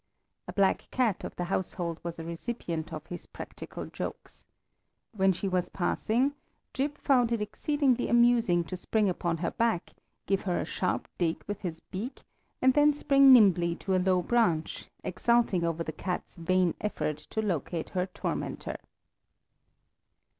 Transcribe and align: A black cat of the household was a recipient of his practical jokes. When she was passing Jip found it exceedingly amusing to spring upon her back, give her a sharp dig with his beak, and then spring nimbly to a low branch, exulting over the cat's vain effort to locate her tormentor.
A 0.47 0.51
black 0.53 0.89
cat 0.89 1.23
of 1.23 1.35
the 1.35 1.43
household 1.43 1.99
was 2.01 2.17
a 2.17 2.23
recipient 2.23 2.91
of 2.91 3.05
his 3.05 3.27
practical 3.27 3.85
jokes. 3.85 4.47
When 5.15 5.31
she 5.31 5.47
was 5.47 5.69
passing 5.69 6.33
Jip 6.73 6.97
found 6.97 7.31
it 7.31 7.39
exceedingly 7.39 8.09
amusing 8.09 8.63
to 8.63 8.75
spring 8.75 9.09
upon 9.09 9.37
her 9.45 9.51
back, 9.51 9.93
give 10.25 10.41
her 10.49 10.59
a 10.59 10.65
sharp 10.65 11.07
dig 11.19 11.43
with 11.45 11.61
his 11.61 11.81
beak, 11.81 12.23
and 12.63 12.73
then 12.73 12.93
spring 12.95 13.31
nimbly 13.31 13.75
to 13.75 13.95
a 13.95 14.01
low 14.01 14.23
branch, 14.23 14.89
exulting 15.03 15.63
over 15.63 15.83
the 15.83 15.91
cat's 15.91 16.35
vain 16.35 16.73
effort 16.81 17.17
to 17.19 17.39
locate 17.39 17.89
her 17.89 18.07
tormentor. 18.07 18.77